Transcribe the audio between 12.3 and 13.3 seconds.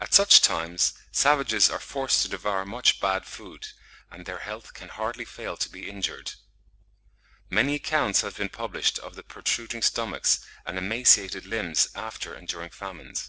and during famines.